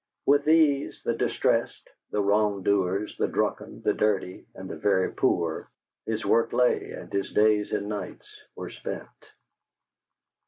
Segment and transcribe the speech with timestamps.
[0.25, 5.69] With these, the distressed, the wrong doers, the drunken, the dirty, and the very poor,
[6.07, 9.31] his work lay and his days and nights were spent.